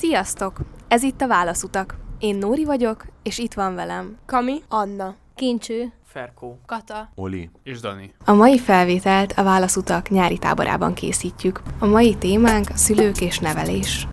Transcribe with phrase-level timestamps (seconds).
[0.00, 0.58] Sziasztok!
[0.88, 1.96] Ez itt a Válaszutak.
[2.18, 4.16] Én Nóri vagyok, és itt van velem.
[4.26, 7.50] Kami, Anna, Kincső, Ferkó, Kata, Oli.
[7.62, 8.14] és Dani.
[8.24, 11.62] A mai felvételt a Válaszutak nyári táborában készítjük.
[11.78, 14.06] A mai témánk a szülők és nevelés.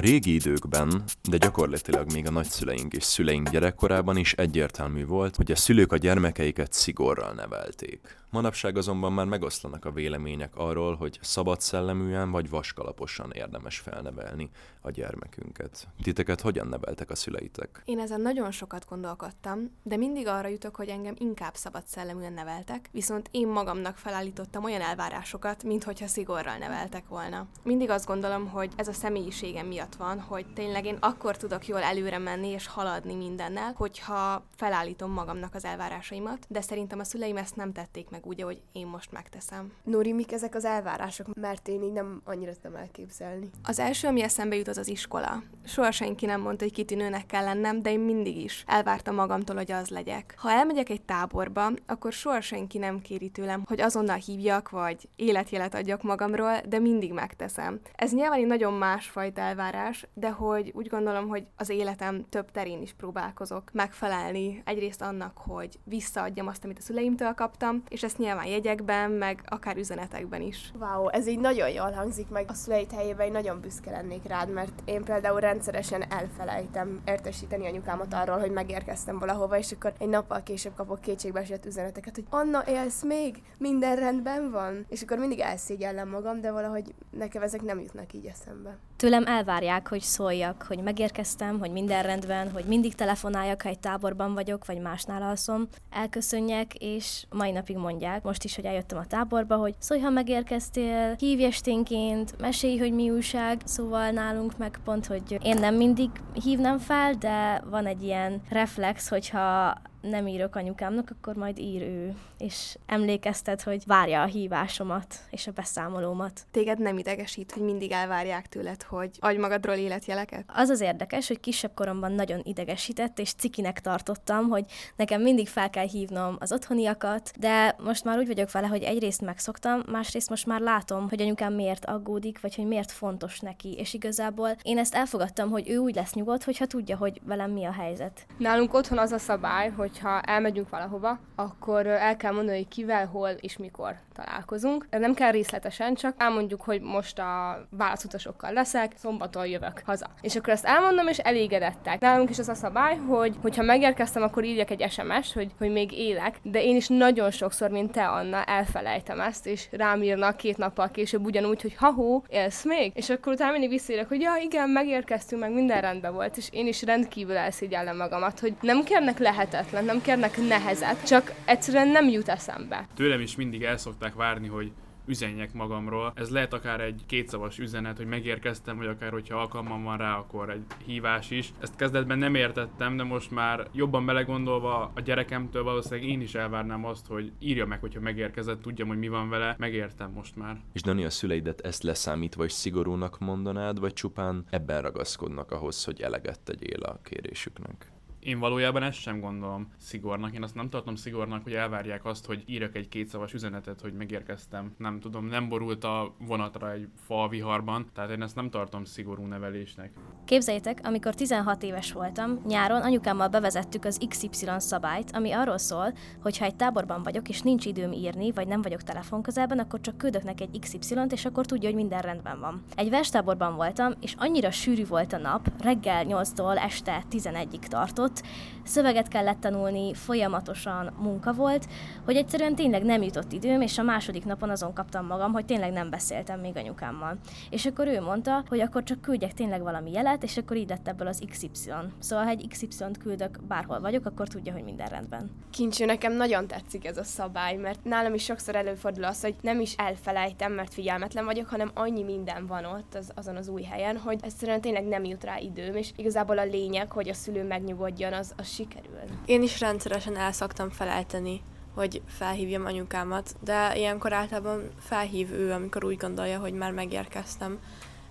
[0.00, 5.56] Régi időkben, de gyakorlatilag még a nagyszüleink és szüleink gyerekkorában is egyértelmű volt, hogy a
[5.56, 8.18] szülők a gyermekeiket szigorral nevelték.
[8.30, 14.50] Manapság azonban már megoszlanak a vélemények arról, hogy szabad szelleműen vagy vaskalaposan érdemes felnevelni
[14.80, 15.88] a gyermekünket.
[16.02, 17.82] Titeket hogyan neveltek a szüleitek?
[17.84, 22.88] Én ezen nagyon sokat gondolkodtam, de mindig arra jutok, hogy engem inkább szabad szelleműen neveltek,
[22.92, 27.46] viszont én magamnak felállítottam olyan elvárásokat, minthogyha szigorral neveltek volna.
[27.62, 31.82] Mindig azt gondolom, hogy ez a személyiségem miatt van, hogy tényleg én akkor tudok jól
[31.82, 37.56] előre menni és haladni mindennel, hogyha felállítom magamnak az elvárásaimat, de szerintem a szüleim ezt
[37.56, 39.72] nem tették meg úgy, ahogy én most megteszem.
[39.82, 41.34] Nóri, mik ezek az elvárások?
[41.34, 43.50] Mert én így nem annyira tudom elképzelni.
[43.62, 45.42] Az első, ami eszembe jut, az az iskola.
[45.64, 49.72] Soha senki nem mondta, hogy kitűnőnek kell lennem, de én mindig is elvártam magamtól, hogy
[49.72, 50.34] az legyek.
[50.36, 55.74] Ha elmegyek egy táborba, akkor soha senki nem kéri tőlem, hogy azonnal hívjak, vagy életjelet
[55.74, 57.80] adjak magamról, de mindig megteszem.
[57.94, 59.79] Ez nyilván egy nagyon másfajta elvárás,
[60.14, 65.78] de hogy úgy gondolom, hogy az életem több terén is próbálkozok megfelelni egyrészt annak, hogy
[65.84, 70.72] visszaadjam azt, amit a szüleimtől kaptam, és ezt nyilván jegyekben, meg akár üzenetekben is.
[70.78, 72.44] Wow, ez így nagyon jól hangzik meg.
[72.48, 78.14] A szüleid helyében én nagyon büszke lennék rád, mert én például rendszeresen elfelejtem értesíteni anyukámat
[78.14, 83.02] arról, hogy megérkeztem valahova, és akkor egy nappal később kapok kétségbeesett üzeneteket, hogy Anna, élsz
[83.02, 83.42] még?
[83.58, 84.86] Minden rendben van?
[84.88, 88.78] És akkor mindig elszégyellem magam, de valahogy nekem ezek nem jutnak így eszembe.
[89.00, 94.34] Tőlem elvárják, hogy szóljak, hogy megérkeztem, hogy minden rendben, hogy mindig telefonáljak, ha egy táborban
[94.34, 95.68] vagyok, vagy másnál alszom.
[95.90, 101.14] Elköszönjek, és mai napig mondják, most is, hogy eljöttem a táborba, hogy szólj, ha megérkeztél,
[101.18, 103.60] hívj esténként, mesélj, hogy mi újság.
[103.64, 106.10] Szóval nálunk meg pont, hogy én nem mindig
[106.42, 112.14] hívnám fel, de van egy ilyen reflex, hogyha nem írok anyukámnak, akkor majd ír ő,
[112.38, 116.46] és emlékeztet, hogy várja a hívásomat és a beszámolómat.
[116.50, 120.44] Téged nem idegesít, hogy mindig elvárják tőled, hogy adj magadról életjeleket?
[120.46, 124.64] Az az érdekes, hogy kisebb koromban nagyon idegesített, és cikinek tartottam, hogy
[124.96, 129.20] nekem mindig fel kell hívnom az otthoniakat, de most már úgy vagyok vele, hogy egyrészt
[129.20, 133.94] megszoktam, másrészt most már látom, hogy anyukám miért aggódik, vagy hogy miért fontos neki, és
[133.94, 137.72] igazából én ezt elfogadtam, hogy ő úgy lesz nyugodt, hogyha tudja, hogy velem mi a
[137.72, 138.26] helyzet.
[138.38, 143.06] Nálunk otthon az a szabály, hogy ha elmegyünk valahova, akkor el kell mondani, hogy kivel,
[143.06, 144.86] hol és mikor találkozunk.
[144.90, 150.06] Nem kell részletesen, csak elmondjuk, hogy most a válaszutasokkal leszek, szombaton jövök haza.
[150.20, 152.00] És akkor ezt elmondom, és elégedettek.
[152.00, 155.92] Nálunk is az a szabály, hogy hogyha megérkeztem, akkor írjak egy SMS-t, hogy, hogy még
[155.92, 160.56] élek, de én is nagyon sokszor, mint te, Anna, elfelejtem ezt, és rám írnak két
[160.56, 161.94] nappal később ugyanúgy, hogy ha
[162.28, 162.92] élsz még?
[162.94, 166.66] És akkor utána mindig visszaérek, hogy ja, igen, megérkeztünk, meg minden rendben volt, és én
[166.66, 172.28] is rendkívül elszégyellem magamat, hogy nem kérnek lehetetlen, nem kérnek nehezet, csak egyszerűen nem jut
[172.28, 172.86] eszembe.
[172.94, 174.72] Tőlem is mindig el szokták várni, hogy
[175.10, 176.12] üzenjek magamról.
[176.14, 180.50] Ez lehet akár egy kétszavas üzenet, hogy megérkeztem, vagy akár hogyha alkalmam van rá, akkor
[180.50, 181.52] egy hívás is.
[181.60, 186.84] Ezt kezdetben nem értettem, de most már jobban belegondolva a gyerekemtől valószínűleg én is elvárnám
[186.84, 189.54] azt, hogy írja meg, hogyha megérkezett, tudjam, hogy mi van vele.
[189.58, 190.60] Megértem most már.
[190.72, 196.00] És Dani, a szüleidet ezt leszámítva is szigorúnak mondanád, vagy csupán ebben ragaszkodnak ahhoz, hogy
[196.00, 197.89] eleget tegyél a kérésüknek?
[198.20, 200.34] Én valójában ezt sem gondolom szigornak.
[200.34, 204.74] Én azt nem tartom szigornak, hogy elvárják azt, hogy írjak egy kétszavas üzenetet, hogy megérkeztem.
[204.78, 209.24] Nem tudom, nem borult a vonatra egy fa viharban, tehát én ezt nem tartom szigorú
[209.24, 209.92] nevelésnek.
[210.24, 215.92] Képzeljétek, amikor 16 éves voltam, nyáron anyukámmal bevezettük az XY szabályt, ami arról szól,
[216.22, 219.80] hogy ha egy táborban vagyok és nincs időm írni, vagy nem vagyok telefon közelben, akkor
[219.80, 222.62] csak küldök neki egy XY-t, és akkor tudja, hogy minden rendben van.
[222.74, 228.22] Egy verstáborban voltam, és annyira sűrű volt a nap, reggel 8-tól este 11-ig tartott, ott
[228.62, 231.66] szöveget kellett tanulni, folyamatosan munka volt,
[232.04, 235.72] hogy egyszerűen tényleg nem jutott időm, és a második napon azon kaptam magam, hogy tényleg
[235.72, 237.18] nem beszéltem még anyukámmal.
[237.50, 240.88] És akkor ő mondta, hogy akkor csak küldjek tényleg valami jelet, és akkor így lett
[240.88, 241.50] ebből az XY.
[241.98, 245.30] Szóval ha egy XY-t küldök bárhol vagyok, akkor tudja, hogy minden rendben.
[245.50, 249.60] Kincső, nekem nagyon tetszik ez a szabály, mert nálam is sokszor előfordul az, hogy nem
[249.60, 253.96] is elfelejtem, mert figyelmetlen vagyok, hanem annyi minden van ott az, azon az új helyen,
[253.96, 257.99] hogy egyszerűen tényleg nem jut rá időm, és igazából a lényeg, hogy a szülő megnyugodjon
[258.00, 258.98] tudjon, az, az sikerül.
[259.24, 261.42] Én is rendszeresen el szoktam felejteni,
[261.74, 267.58] hogy felhívjam anyukámat, de ilyenkor általában felhív ő, amikor úgy gondolja, hogy már megérkeztem,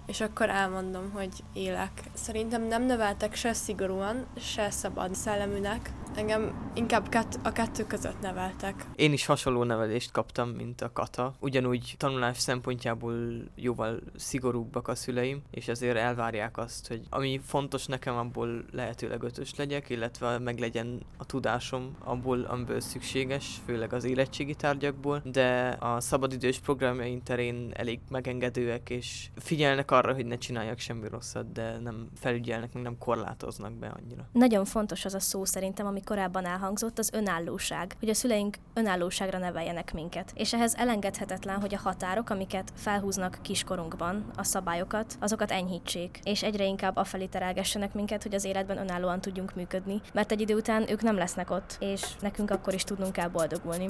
[0.05, 1.91] és akkor elmondom, hogy élek.
[2.13, 8.85] Szerintem nem növeltek se szigorúan, se szabad szelleműnek, Engem inkább kett, a kettő között neveltek.
[8.95, 11.33] Én is hasonló nevelést kaptam, mint a Kata.
[11.39, 13.15] Ugyanúgy tanulás szempontjából
[13.55, 19.55] jóval szigorúbbak a szüleim, és ezért elvárják azt, hogy ami fontos nekem, abból lehetőleg ötös
[19.55, 25.99] legyek, illetve meg legyen a tudásom abból, amiből szükséges, főleg az érettségi tárgyakból, de a
[25.99, 32.09] szabadidős programjaink terén elég megengedőek, és figyelnek arra, hogy ne csináljak semmi rosszat, de nem
[32.15, 34.27] felügyelnek, meg nem korlátoznak be annyira.
[34.31, 39.37] Nagyon fontos az a szó szerintem, ami korábban elhangzott, az önállóság, hogy a szüleink önállóságra
[39.37, 40.31] neveljenek minket.
[40.35, 46.65] És ehhez elengedhetetlen, hogy a határok, amiket felhúznak kiskorunkban, a szabályokat, azokat enyhítsék, és egyre
[46.65, 51.01] inkább afelé terelgessenek minket, hogy az életben önállóan tudjunk működni, mert egy idő után ők
[51.01, 53.85] nem lesznek ott, és nekünk akkor is tudnunk kell boldogulni.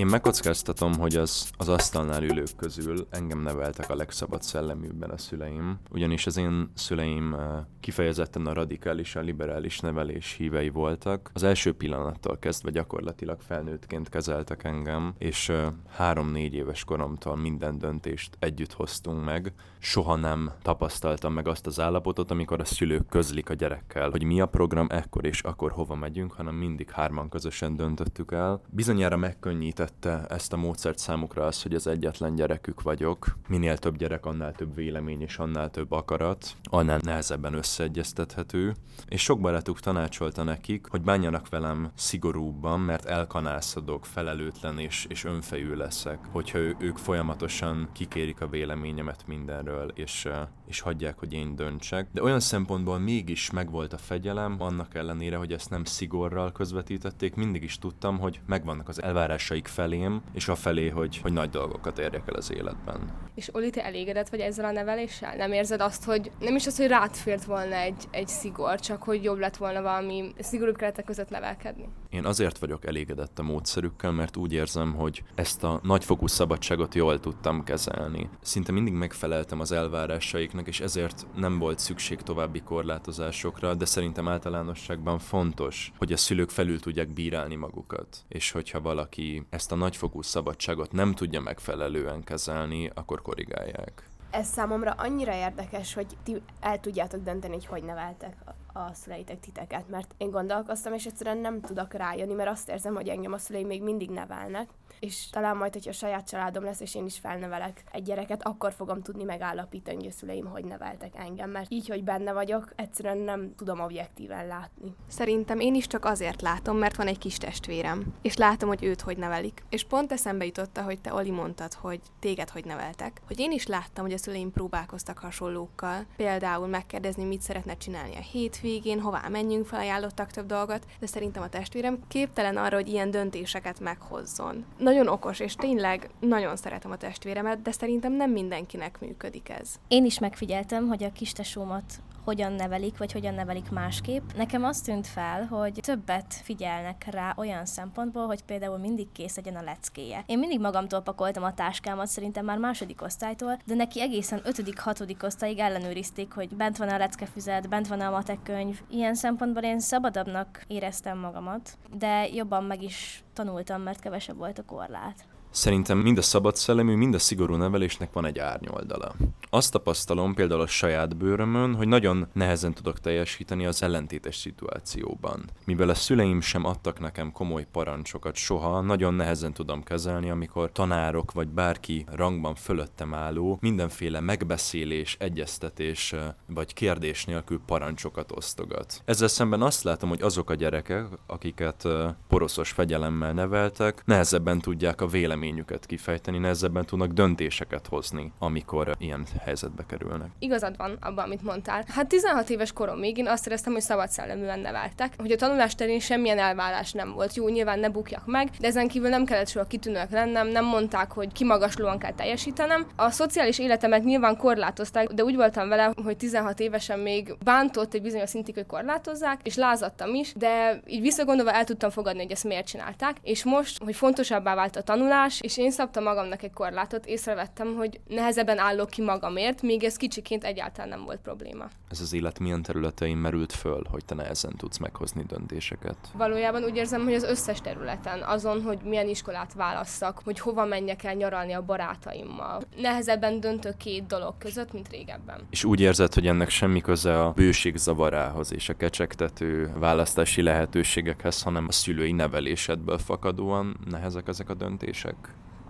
[0.00, 5.78] Én megkockáztatom, hogy az, az asztalnál ülők közül engem neveltek a legszabad szelleműbben a szüleim,
[5.90, 7.40] ugyanis az én szüleim eh,
[7.80, 11.30] kifejezetten a radikális, a liberális nevelés hívei voltak.
[11.34, 18.36] Az első pillanattól kezdve gyakorlatilag felnőttként kezeltek engem, és eh, három-négy éves koromtól minden döntést
[18.38, 19.52] együtt hoztunk meg.
[19.78, 24.40] Soha nem tapasztaltam meg azt az állapotot, amikor a szülők közlik a gyerekkel, hogy mi
[24.40, 28.60] a program ekkor és akkor hova megyünk, hanem mindig hárman közösen döntöttük el.
[28.68, 33.36] Bizonyára megkönnyített tette ezt a módszert számukra az, hogy az egyetlen gyerekük vagyok.
[33.48, 38.74] Minél több gyerek, annál több vélemény és annál több akarat, annál nehezebben összeegyeztethető.
[39.08, 45.74] És sok barátuk tanácsolta nekik, hogy bánjanak velem szigorúbban, mert elkanászodok, felelőtlen és, és önfejű
[45.74, 50.28] leszek, hogyha ők folyamatosan kikérik a véleményemet mindenről, és,
[50.66, 52.08] és hagyják, hogy én döntsek.
[52.12, 57.62] De olyan szempontból mégis megvolt a fegyelem, annak ellenére, hogy ezt nem szigorral közvetítették, mindig
[57.62, 62.22] is tudtam, hogy megvannak az elvárásaik felém, és a felé, hogy, hogy nagy dolgokat érjek
[62.26, 63.00] el az életben.
[63.34, 65.36] És Oli, te elégedett vagy ezzel a neveléssel?
[65.36, 69.02] Nem érzed azt, hogy nem is az, hogy rád fért volna egy, egy szigor, csak
[69.02, 71.88] hogy jobb lett volna valami szigorúbb keretek között nevelkedni?
[72.10, 77.20] Én azért vagyok elégedett a módszerükkel, mert úgy érzem, hogy ezt a nagyfokú szabadságot jól
[77.20, 78.28] tudtam kezelni.
[78.40, 85.18] Szinte mindig megfeleltem az elvárásaiknak, és ezért nem volt szükség további korlátozásokra, de szerintem általánosságban
[85.18, 88.24] fontos, hogy a szülők felül tudják bírálni magukat.
[88.28, 94.08] És hogyha valaki ezt a nagyfokú szabadságot nem tudja megfelelően kezelni, akkor korrigálják.
[94.30, 98.36] Ez számomra annyira érdekes, hogy ti el tudjátok dönteni, hogy hogy neveltek
[98.72, 103.08] a szüleitek titeket, mert én gondolkoztam, és egyszerűen nem tudok rájönni, mert azt érzem, hogy
[103.08, 104.68] engem a szüleim még mindig nevelnek,
[105.00, 109.00] és talán majd, hogyha saját családom lesz, és én is felnevelek egy gyereket, akkor fogom
[109.00, 113.54] tudni megállapítani, hogy a szüleim hogy neveltek engem, mert így, hogy benne vagyok, egyszerűen nem
[113.56, 114.94] tudom objektíven látni.
[115.08, 119.00] Szerintem én is csak azért látom, mert van egy kis testvérem, és látom, hogy őt
[119.00, 119.64] hogy nevelik.
[119.68, 123.66] És pont eszembe jutott, hogy te Oli mondtad, hogy téged hogy neveltek, hogy én is
[123.66, 129.66] láttam, hogy a szüleim próbálkoztak hasonlókkal, például megkérdezni, mit szeretne csinálni a hétvégén, hová menjünk,
[129.66, 135.40] felajánlottak több dolgot, de szerintem a testvérem képtelen arra, hogy ilyen döntéseket meghozzon nagyon okos,
[135.40, 139.74] és tényleg nagyon szeretem a testvéremet, de szerintem nem mindenkinek működik ez.
[139.88, 141.84] Én is megfigyeltem, hogy a kistesómat
[142.24, 144.30] hogyan nevelik, vagy hogyan nevelik másképp.
[144.36, 149.56] Nekem azt tűnt fel, hogy többet figyelnek rá olyan szempontból, hogy például mindig kész legyen
[149.56, 150.22] a leckéje.
[150.26, 155.22] Én mindig magamtól pakoltam a táskámat, szerintem már második osztálytól, de neki egészen ötödik, hatodik
[155.22, 158.80] osztályig ellenőrizték, hogy bent van a leckefüzet, bent van a matekönyv.
[158.90, 164.64] Ilyen szempontból én szabadabbnak éreztem magamat, de jobban meg is tanultam, mert kevesebb volt a
[164.64, 165.29] korlát.
[165.50, 169.14] Szerintem mind a szabad szellemű, mind a szigorú nevelésnek van egy árnyoldala.
[169.50, 175.44] Azt tapasztalom például a saját bőrömön, hogy nagyon nehezen tudok teljesíteni az ellentétes szituációban.
[175.64, 181.32] Mivel a szüleim sem adtak nekem komoly parancsokat soha, nagyon nehezen tudom kezelni, amikor tanárok
[181.32, 186.14] vagy bárki rangban fölöttem álló mindenféle megbeszélés, egyeztetés
[186.46, 189.02] vagy kérdés nélkül parancsokat osztogat.
[189.04, 191.88] Ezzel szemben azt látom, hogy azok a gyerekek, akiket
[192.28, 199.26] poroszos fegyelemmel neveltek, nehezebben tudják a véleményt véleményüket kifejteni, nehezebben tudnak döntéseket hozni, amikor ilyen
[199.44, 200.28] helyzetbe kerülnek.
[200.38, 201.84] Igazad van abban, amit mondtál.
[201.88, 206.00] Hát 16 éves koromig én azt éreztem, hogy szabad szelleműen neveltek, hogy a tanulás terén
[206.00, 207.34] semmilyen elvárás nem volt.
[207.34, 211.12] Jó, nyilván ne bukjak meg, de ezen kívül nem kellett soha kitűnőek lennem, nem mondták,
[211.12, 212.86] hogy kimagaslóan kell teljesítenem.
[212.96, 218.02] A szociális életemet nyilván korlátozták, de úgy voltam vele, hogy 16 évesen még bántott egy
[218.02, 222.44] bizonyos szintig, hogy korlátozzák, és lázadtam is, de így visszagondolva el tudtam fogadni, hogy ezt
[222.44, 223.16] miért csinálták.
[223.22, 227.74] És most, hogy fontosabbá vált a tanulás, más, és én szabtam magamnak egy korlátot, észrevettem,
[227.74, 231.68] hogy nehezebben állok ki magamért, míg ez kicsiként egyáltalán nem volt probléma.
[231.90, 235.96] Ez az élet milyen területein merült föl, hogy te nehezen tudsz meghozni döntéseket?
[236.14, 241.04] Valójában úgy érzem, hogy az összes területen, azon, hogy milyen iskolát válasszak, hogy hova menjek
[241.04, 242.62] el nyaralni a barátaimmal.
[242.76, 245.46] Nehezebben döntök két dolog között, mint régebben.
[245.50, 251.42] És úgy érzed, hogy ennek semmi köze a bőség zavarához és a kecsegtető választási lehetőségekhez,
[251.42, 255.19] hanem a szülői nevelésedből fakadóan nehezek ezek a döntések?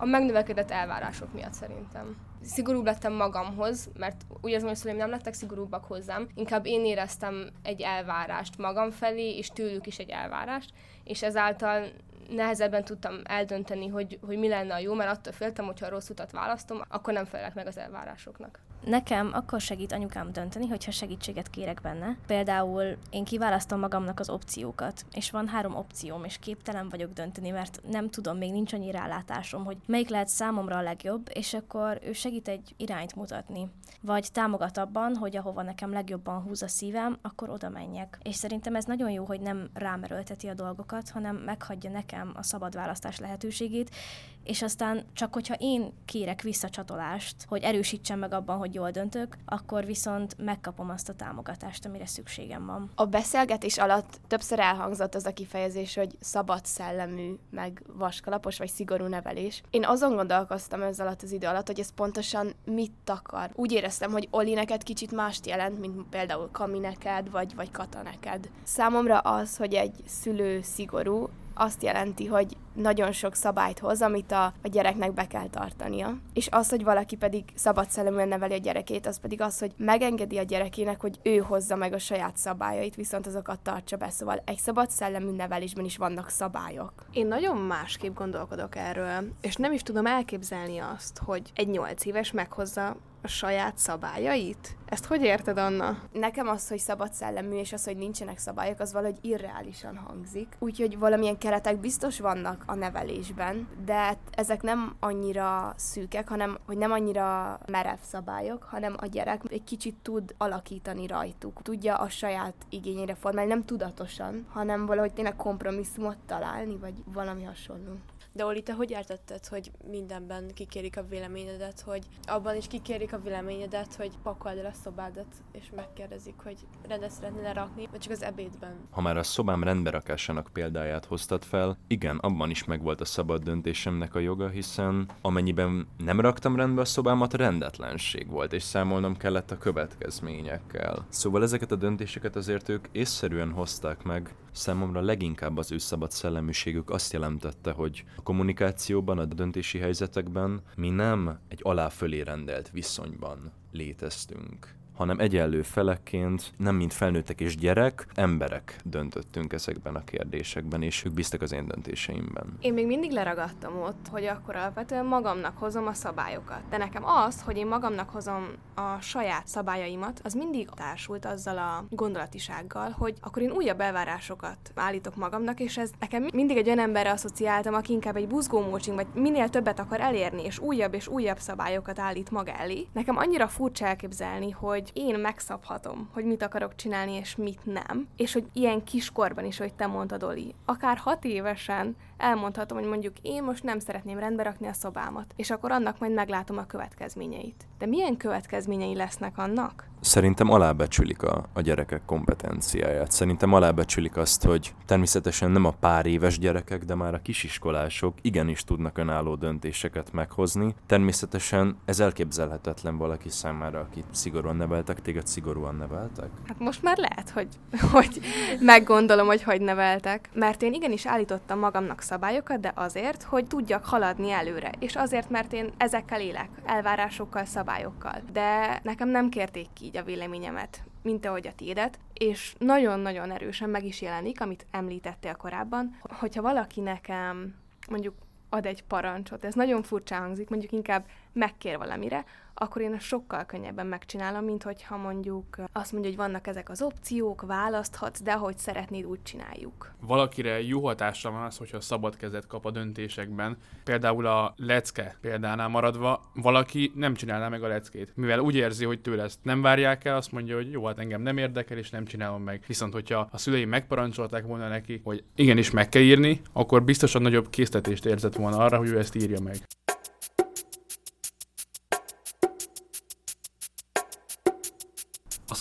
[0.01, 2.17] A megnövekedett elvárások miatt szerintem.
[2.43, 7.49] Szigorúbb lettem magamhoz, mert úgy érzem, hogy szüleim nem lettek szigorúbbak hozzám, inkább én éreztem
[7.63, 11.87] egy elvárást magam felé, és tőlük is egy elvárást, és ezáltal
[12.29, 16.09] nehezebben tudtam eldönteni, hogy, hogy mi lenne a jó, mert attól féltem, hogyha a rossz
[16.09, 18.59] utat választom, akkor nem felelek meg az elvárásoknak.
[18.85, 22.17] Nekem akkor segít anyukám dönteni, hogyha segítséget kérek benne.
[22.27, 27.81] Például én kiválasztom magamnak az opciókat, és van három opcióm, és képtelen vagyok dönteni, mert
[27.89, 32.13] nem tudom, még nincs annyi rálátásom, hogy melyik lehet számomra a legjobb, és akkor ő
[32.13, 33.69] segít egy irányt mutatni.
[34.01, 38.17] Vagy támogat abban, hogy ahova nekem legjobban húz a szívem, akkor oda menjek.
[38.23, 42.75] És szerintem ez nagyon jó, hogy nem rámerölteti a dolgokat, hanem meghagyja nekem a szabad
[42.75, 43.95] választás lehetőségét,
[44.43, 49.85] és aztán csak hogyha én kérek visszacsatolást, hogy erősítsem meg abban, hogy jól döntök, akkor
[49.85, 52.89] viszont megkapom azt a támogatást, amire szükségem van.
[52.95, 59.05] A beszélgetés alatt többször elhangzott az a kifejezés, hogy szabad szellemű, meg vaskalapos vagy szigorú
[59.05, 59.61] nevelés.
[59.69, 63.49] Én azon gondolkoztam ez alatt az idő alatt, hogy ez pontosan mit akar.
[63.55, 68.01] Úgy éreztem, hogy Oli neked kicsit mást jelent, mint például Kami neked, vagy, vagy Kata
[68.01, 68.49] neked.
[68.63, 71.29] Számomra az, hogy egy szülő szigorú,
[71.61, 76.17] azt jelenti, hogy nagyon sok szabályt hoz, amit a, a gyereknek be kell tartania.
[76.33, 80.37] És az, hogy valaki pedig szabad szelleműen neveli a gyerekét, az pedig az, hogy megengedi
[80.37, 84.09] a gyerekének, hogy ő hozza meg a saját szabályait, viszont azokat tartsa be.
[84.09, 86.93] Szóval egy szabad szellemű nevelésben is vannak szabályok.
[87.11, 92.31] Én nagyon másképp gondolkodok erről, és nem is tudom elképzelni azt, hogy egy nyolc éves
[92.31, 94.75] meghozza a saját szabályait?
[94.85, 95.97] Ezt hogy érted, Anna?
[96.11, 100.55] Nekem az, hogy szabad szellemű, és az, hogy nincsenek szabályok, az valahogy irreálisan hangzik.
[100.59, 106.91] Úgyhogy valamilyen keretek biztos vannak a nevelésben, de ezek nem annyira szűkek, hanem hogy nem
[106.91, 111.61] annyira merev szabályok, hanem a gyerek egy kicsit tud alakítani rajtuk.
[111.61, 117.93] Tudja a saját igényére formálni, nem tudatosan, hanem valahogy tényleg kompromisszumot találni, vagy valami hasonló.
[118.33, 123.19] De Oli, te hogy értetted, hogy mindenben kikérik a véleményedet, hogy abban is kikérik a
[123.19, 126.57] véleményedet, hogy pakold el a szobádat, és megkérdezik, hogy
[126.87, 128.87] rendet szeretnél rakni, vagy csak az ebédben?
[128.89, 134.15] Ha már a szobám rendberakásának példáját hoztad fel, igen, abban is megvolt a szabad döntésemnek
[134.15, 139.57] a joga, hiszen amennyiben nem raktam rendbe a szobámat, rendetlenség volt, és számolnom kellett a
[139.57, 141.05] következményekkel.
[141.09, 144.35] Szóval ezeket a döntéseket azért ők észszerűen hozták meg.
[144.51, 150.89] Számomra leginkább az ő szabad szelleműségük azt jelentette, hogy a kommunikációban, a döntési helyzetekben mi
[150.89, 158.75] nem egy alá-fölé rendelt viszonyban léteztünk hanem egyenlő felekként, nem mint felnőttek és gyerek, emberek
[158.83, 162.57] döntöttünk ezekben a kérdésekben, és ők bíztak az én döntéseimben.
[162.59, 166.61] Én még mindig leragadtam ott, hogy akkor alapvetően magamnak hozom a szabályokat.
[166.69, 171.85] De nekem az, hogy én magamnak hozom a saját szabályaimat, az mindig társult azzal a
[171.89, 177.11] gondolatisággal, hogy akkor én újabb elvárásokat állítok magamnak, és ez nekem mindig egy olyan emberre
[177.11, 181.99] asszociáltam, aki inkább egy buzgómócsing, vagy minél többet akar elérni, és újabb és újabb szabályokat
[181.99, 182.87] állít maga elé.
[182.93, 188.07] Nekem annyira furcsa elképzelni, hogy én megszabhatom, hogy mit akarok csinálni és mit nem.
[188.15, 193.13] És hogy ilyen kiskorban is, hogy te mondtad, Oli, akár hat évesen elmondhatom, hogy mondjuk
[193.21, 197.65] én most nem szeretném rendbe rakni a szobámat, és akkor annak majd meglátom a következményeit.
[197.77, 199.90] De milyen következményei lesznek annak?
[200.01, 203.11] Szerintem alábecsülik a, a gyerekek kompetenciáját.
[203.11, 208.63] Szerintem alábecsülik azt, hogy természetesen nem a pár éves gyerekek, de már a kisiskolások igenis
[208.63, 210.75] tudnak önálló döntéseket meghozni.
[210.85, 216.29] Természetesen ez elképzelhetetlen valaki számára, akit szigorúan neveltek, téged szigorúan neveltek?
[216.47, 217.47] Hát most már lehet, hogy,
[217.93, 218.19] hogy
[218.59, 220.29] meggondolom, hogy hogy neveltek.
[220.33, 224.71] Mert én igenis állítottam magamnak szabályokat, de azért, hogy tudjak haladni előre.
[224.79, 228.21] És azért, mert én ezekkel élek, elvárásokkal, szabályokkal.
[228.33, 233.69] De nekem nem kérték ki így a véleményemet, mint ahogy a tiédet, és nagyon-nagyon erősen
[233.69, 237.55] meg is jelenik, amit említettél korábban, hogyha valaki nekem
[237.89, 238.15] mondjuk
[238.49, 242.25] ad egy parancsot, ez nagyon furcsa hangzik, mondjuk inkább megkér valamire,
[242.61, 247.41] akkor én sokkal könnyebben megcsinálom, mint hogyha mondjuk azt mondja, hogy vannak ezek az opciók,
[247.41, 249.91] választhatsz, de ahogy szeretnéd, úgy csináljuk.
[250.01, 253.57] Valakire jó hatásra van az, hogyha szabad kezet kap a döntésekben.
[253.83, 258.11] Például a lecke példánál maradva, valaki nem csinálná meg a leckét.
[258.15, 261.21] Mivel úgy érzi, hogy tőle ezt nem várják el, azt mondja, hogy jó, hát engem
[261.21, 262.63] nem érdekel, és nem csinálom meg.
[262.67, 267.49] Viszont, hogyha a szüleim megparancsolták volna neki, hogy igenis meg kell írni, akkor biztosan nagyobb
[267.49, 269.55] késztetést érzett volna arra, hogy ő ezt írja meg.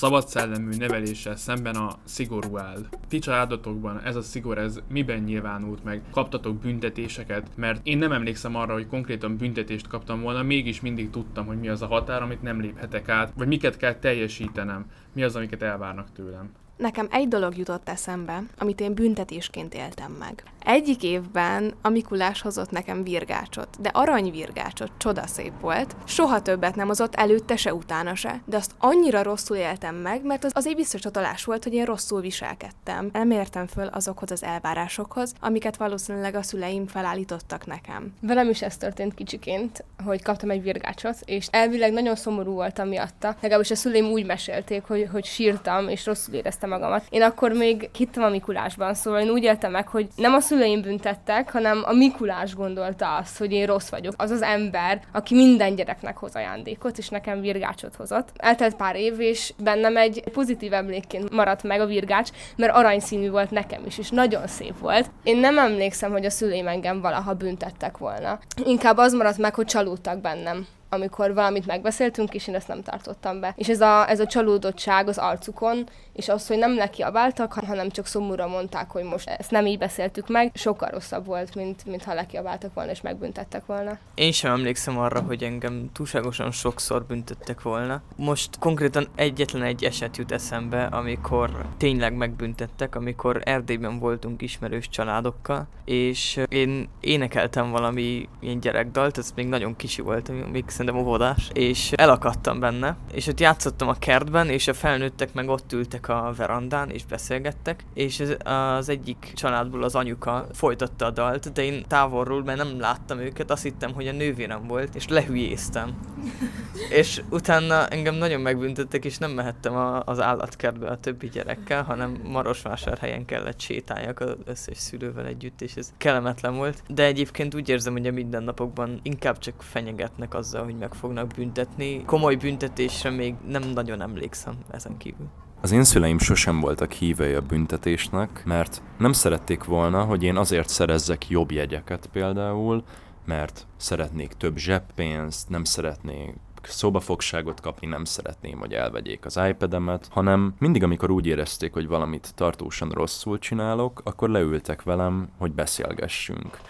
[0.01, 2.87] Szabad szellemű neveléssel szemben a szigorú áll.
[3.09, 6.03] Ti családotokban ez a szigor, ez miben nyilvánult meg?
[6.11, 7.51] Kaptatok büntetéseket?
[7.57, 11.69] Mert én nem emlékszem arra, hogy konkrétan büntetést kaptam volna, mégis mindig tudtam, hogy mi
[11.69, 16.13] az a határ, amit nem léphetek át, vagy miket kell teljesítenem, mi az, amiket elvárnak
[16.13, 16.51] tőlem.
[16.81, 20.43] Nekem egy dolog jutott eszembe, amit én büntetésként éltem meg.
[20.65, 25.97] Egyik évben a Mikulás hozott nekem virgácsot, de aranyvirgácsot, csodaszép volt.
[26.05, 28.43] Soha többet nem hozott, előtte se, utána se.
[28.45, 32.21] De azt annyira rosszul éltem meg, mert az, az egy visszacsatolás volt, hogy én rosszul
[32.21, 33.11] viselkedtem.
[33.13, 38.13] Nem értem föl azokhoz az elvárásokhoz, amiket valószínűleg a szüleim felállítottak nekem.
[38.21, 43.37] Velem is ez történt kicsiként, hogy kaptam egy virgácsot, és elvileg nagyon szomorú voltam miatta.
[43.41, 47.05] Legalábbis a szüleim úgy mesélték, hogy, hogy sírtam, és rosszul éreztem magamat.
[47.09, 50.83] Én akkor még hittem a Mikulásban, szóval én úgy éltem meg, hogy nem a szüleim
[50.83, 54.15] büntettek, hanem a Mikulás gondolta azt, hogy én rossz vagyok.
[54.17, 58.29] Az az ember, aki minden gyereknek hoz ajándékot, és nekem virgácsot hozott.
[58.37, 63.51] Eltelt pár év, és bennem egy pozitív emlékként maradt meg a virgács, mert aranyszínű volt
[63.51, 65.11] nekem is, és nagyon szép volt.
[65.23, 68.39] Én nem emlékszem, hogy a szüleim engem valaha büntettek volna.
[68.65, 73.41] Inkább az maradt meg, hogy csalódtak bennem amikor valamit megbeszéltünk, és én ezt nem tartottam
[73.41, 73.55] be.
[73.57, 78.07] És ez a, ez a csalódottság az arcukon, és az, hogy nem lekiabáltak, hanem csak
[78.07, 82.15] szomorúra mondták, hogy most ezt nem így beszéltük meg, sokkal rosszabb volt, mint, mint ha
[82.15, 83.99] lekiabáltak volna és megbüntettek volna.
[84.15, 88.03] Én sem emlékszem arra, hogy engem túlságosan sokszor büntettek volna.
[88.17, 95.67] Most konkrétan egyetlen egy eset jut eszembe, amikor tényleg megbüntettek, amikor Erdélyben voltunk ismerős családokkal,
[95.85, 101.93] és én énekeltem valami ilyen gyerekdalt, ez még nagyon kicsi volt, még szerintem óvodás, és
[101.93, 106.91] elakadtam benne, és ott játszottam a kertben, és a felnőttek meg ott ültek a verandán,
[106.91, 112.45] és beszélgettek, és az, az egyik családból az anyuka folytatta a dalt, de én távolról,
[112.45, 115.95] mert nem láttam őket, azt hittem, hogy a nővérem volt, és lehülyéztem.
[117.01, 122.21] és utána engem nagyon megbüntettek, és nem mehettem a, az állatkertbe a többi gyerekkel, hanem
[122.25, 126.83] Marosvásárhelyen kellett sétáljak az összes szülővel együtt, és ez kellemetlen volt.
[126.89, 132.05] De egyébként úgy érzem, hogy a mindennapokban inkább csak fenyegetnek azzal, hogy meg fognak büntetni.
[132.05, 135.27] Komoly büntetésre még nem nagyon emlékszem ezen kívül.
[135.61, 140.69] Az én szüleim sosem voltak hívei a büntetésnek, mert nem szerették volna, hogy én azért
[140.69, 142.85] szerezzek jobb jegyeket például,
[143.25, 150.55] mert szeretnék több zseppénzt, nem szeretnék szobafogságot kapni, nem szeretném, hogy elvegyék az iPad-emet, hanem
[150.59, 156.61] mindig, amikor úgy érezték, hogy valamit tartósan rosszul csinálok, akkor leültek velem, hogy beszélgessünk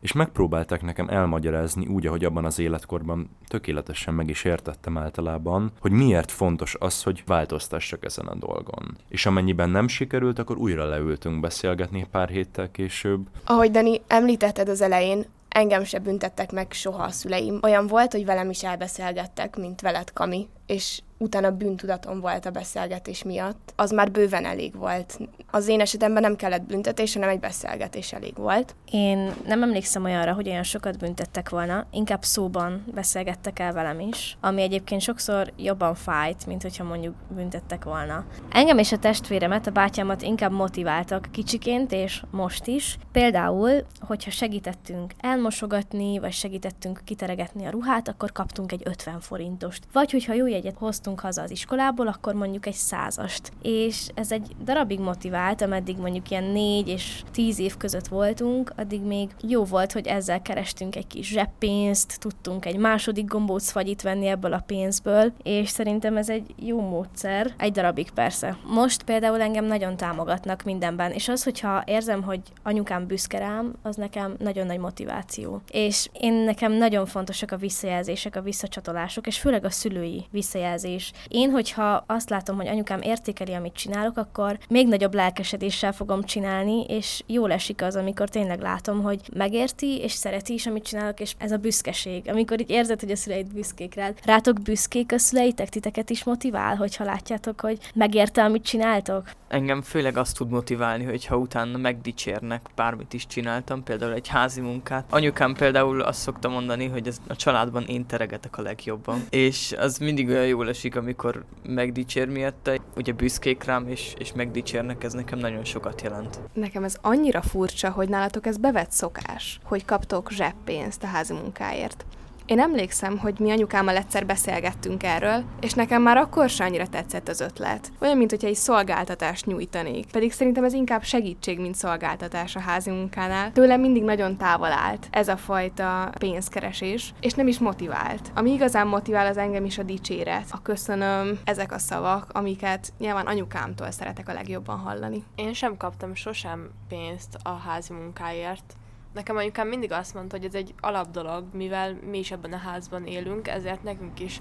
[0.00, 5.92] és megpróbálták nekem elmagyarázni úgy, ahogy abban az életkorban tökéletesen meg is értettem általában, hogy
[5.92, 8.96] miért fontos az, hogy változtassak ezen a dolgon.
[9.08, 13.26] És amennyiben nem sikerült, akkor újra leültünk beszélgetni pár héttel később.
[13.44, 17.58] Ahogy Dani említetted az elején, engem se büntettek meg soha a szüleim.
[17.62, 23.22] Olyan volt, hogy velem is elbeszélgettek, mint veled, Kami, és utána bűntudatom volt a beszélgetés
[23.22, 25.18] miatt, az már bőven elég volt.
[25.50, 28.74] Az én esetemben nem kellett büntetés, hanem egy beszélgetés elég volt.
[28.90, 34.36] Én nem emlékszem olyanra, hogy olyan sokat büntettek volna, inkább szóban beszélgettek el velem is,
[34.40, 38.24] ami egyébként sokszor jobban fájt, mint hogyha mondjuk büntettek volna.
[38.50, 42.98] Engem és a testvéremet, a bátyámat inkább motiváltak kicsiként, és most is.
[43.12, 49.84] Például, hogyha segítettünk elmosogatni, vagy segítettünk kiteregetni a ruhát, akkor kaptunk egy 50 forintost.
[49.92, 53.52] Vagy hogyha jó jegyet hoztunk haza az iskolából, akkor mondjuk egy százast.
[53.62, 59.02] És ez egy darabig motivált, ameddig mondjuk ilyen négy és tíz év között voltunk, addig
[59.02, 64.26] még jó volt, hogy ezzel kerestünk egy kis zseppénzt, tudtunk egy második gombóc fagyit venni
[64.26, 68.56] ebből a pénzből, és szerintem ez egy jó módszer, egy darabig persze.
[68.66, 73.96] Most például engem nagyon támogatnak mindenben, és az, hogyha érzem, hogy anyukám büszke rám, az
[73.96, 75.60] nekem nagyon nagy motiváció.
[75.70, 81.12] És én nekem nagyon fontosak a visszajelzések, a visszacsatolások, és főleg a szülői visszajelzések visszajelzés.
[81.28, 86.84] Én, hogyha azt látom, hogy anyukám értékeli, amit csinálok, akkor még nagyobb lelkesedéssel fogom csinálni,
[86.84, 91.34] és jól esik az, amikor tényleg látom, hogy megérti, és szereti is, amit csinálok, és
[91.38, 92.28] ez a büszkeség.
[92.28, 94.18] Amikor így érzed, hogy a szüleid büszkék rád.
[94.24, 99.30] Rátok büszkék a szüleitek, titeket is motivál, hogyha látjátok, hogy megérte, amit csináltok?
[99.48, 105.04] Engem főleg azt tud motiválni, hogyha utána megdicsérnek, bármit is csináltam, például egy házi munkát.
[105.10, 109.26] Anyukám például azt szokta mondani, hogy ez a családban én teregetek a legjobban.
[109.30, 112.72] És az mindig olyan jól esik, amikor megdicsér miatta.
[112.96, 116.40] Ugye büszkék rám, és, és megdicsérnek, ez nekem nagyon sokat jelent.
[116.52, 122.04] Nekem ez annyira furcsa, hogy nálatok ez bevett szokás, hogy kaptok zseppénzt a házi munkáért.
[122.50, 127.28] Én emlékszem, hogy mi anyukámmal egyszer beszélgettünk erről, és nekem már akkor sem annyira tetszett
[127.28, 127.92] az ötlet.
[128.00, 130.06] Olyan, mint hogyha egy szolgáltatást nyújtanék.
[130.06, 133.52] Pedig szerintem ez inkább segítség, mint szolgáltatás a házi munkánál.
[133.52, 138.30] Tőlem mindig nagyon távol állt ez a fajta pénzkeresés, és nem is motivált.
[138.34, 143.26] Ami igazán motivál, az engem is a dicséret, a köszönöm, ezek a szavak, amiket nyilván
[143.26, 145.24] anyukámtól szeretek a legjobban hallani.
[145.34, 148.74] Én sem kaptam sosem pénzt a házi munkáért.
[149.12, 153.06] Nekem anyukám mindig azt mondta, hogy ez egy alapdolog, mivel mi is ebben a házban
[153.06, 154.40] élünk, ezért nekünk is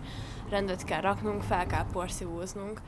[0.50, 2.82] rendet kell raknunk, fel kell porszívóznunk,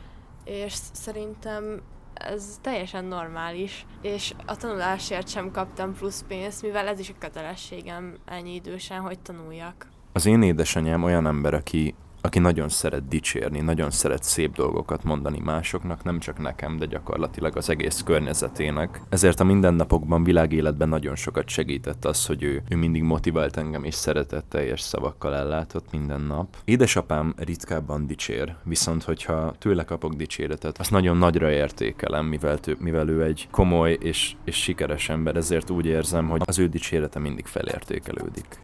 [0.44, 1.82] és szerintem
[2.14, 8.16] ez teljesen normális, és a tanulásért sem kaptam plusz pénzt, mivel ez is a kötelességem
[8.26, 9.88] ennyi idősen, hogy tanuljak.
[10.14, 15.40] Az én édesanyám olyan ember, aki aki nagyon szeret dicsérni, nagyon szeret szép dolgokat mondani
[15.40, 19.02] másoknak, nem csak nekem, de gyakorlatilag az egész környezetének.
[19.10, 23.96] Ezért a mindennapokban, világéletben nagyon sokat segített az, hogy ő, ő mindig motivált engem és
[23.96, 26.56] szeretett teljes szavakkal ellátott minden nap.
[26.66, 33.10] Édesapám ritkábban dicsér, viszont hogyha tőle kapok dicséretet, azt nagyon nagyra értékelem, mivel, tő, mivel
[33.10, 37.46] ő egy komoly és, és sikeres ember, ezért úgy érzem, hogy az ő dicsérete mindig
[37.46, 38.60] felértékelődik.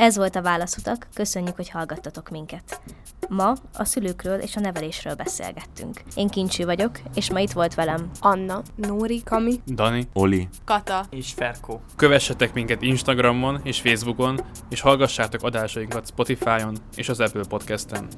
[0.00, 2.80] Ez volt a Válaszutak, köszönjük, hogy hallgattatok minket.
[3.28, 6.02] Ma a szülőkről és a nevelésről beszélgettünk.
[6.14, 11.32] Én Kincső vagyok, és ma itt volt velem Anna, Nóri, Kami, Dani, Oli, Kata, És
[11.32, 11.80] Ferkó.
[11.96, 18.08] kövessetek minket Instagramon és Facebookon, és hallgassátok adásainkat Spotify-on és az Apple Podcast-en.